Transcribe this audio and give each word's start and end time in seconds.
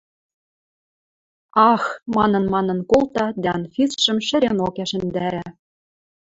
Ах!– 1.71 1.83
манын-манын 2.15 2.79
колта 2.91 3.25
дӓ 3.43 3.49
Анфисшӹм 3.57 4.17
шӹренок 4.27 4.75
ӓшӹндара. 4.83 5.45